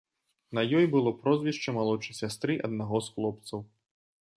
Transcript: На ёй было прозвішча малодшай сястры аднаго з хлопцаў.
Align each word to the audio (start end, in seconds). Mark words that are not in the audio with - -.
На 0.57 0.63
ёй 0.79 0.85
было 0.95 1.11
прозвішча 1.21 1.69
малодшай 1.77 2.19
сястры 2.23 2.59
аднаго 2.71 2.97
з 3.11 3.17
хлопцаў. 3.17 3.59